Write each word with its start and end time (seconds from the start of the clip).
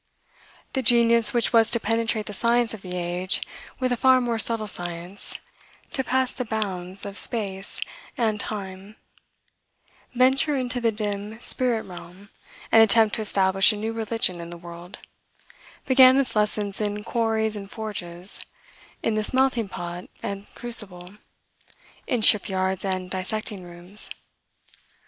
The 0.73 0.81
genius 0.81 1.31
which 1.31 1.53
was 1.53 1.69
to 1.69 1.79
penetrate 1.79 2.25
the 2.25 2.33
science 2.33 2.73
of 2.73 2.81
the 2.81 2.97
age 2.97 3.39
with 3.79 3.91
a 3.91 3.95
far 3.95 4.19
more 4.19 4.39
subtle 4.39 4.65
science; 4.65 5.39
to 5.93 6.03
pass 6.03 6.33
the 6.33 6.43
bounds 6.43 7.05
of 7.05 7.19
space 7.19 7.79
and 8.17 8.39
time; 8.39 8.95
venture 10.15 10.55
into 10.55 10.81
the 10.81 10.91
dim 10.91 11.39
spirit 11.39 11.83
realm, 11.83 12.29
and 12.71 12.81
attempt 12.81 13.13
to 13.17 13.21
establish 13.21 13.71
a 13.71 13.77
new 13.77 13.93
religion 13.93 14.41
in 14.41 14.49
the 14.49 14.57
world, 14.57 14.97
began 15.85 16.17
its 16.19 16.35
lessons 16.35 16.81
in 16.81 17.03
quarries 17.03 17.55
and 17.55 17.69
forges, 17.69 18.43
in 19.03 19.13
the 19.13 19.23
smelting 19.23 19.69
pot 19.69 20.05
and 20.23 20.47
crucible, 20.55 21.11
in 22.07 22.23
ship 22.23 22.49
yards 22.49 22.83
and 22.83 23.11
dissecting 23.11 23.61
rooms. 23.63 24.09